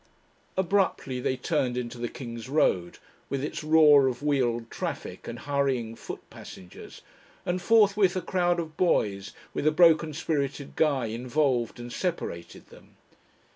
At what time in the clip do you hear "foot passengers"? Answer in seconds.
5.95-7.03